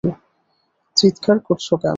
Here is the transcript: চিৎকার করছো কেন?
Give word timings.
চিৎকার 0.97 1.37
করছো 1.47 1.73
কেন? 1.75 1.89